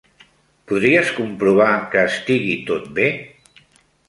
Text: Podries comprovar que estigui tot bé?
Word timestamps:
Podries 0.71 1.11
comprovar 1.17 1.69
que 1.93 2.01
estigui 2.13 2.57
tot 2.71 2.89
bé? 2.97 3.07